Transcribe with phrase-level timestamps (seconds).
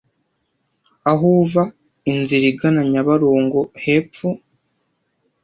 [1.11, 1.63] Aho uva
[2.11, 4.27] inzira igana Nyabarongo hepfo,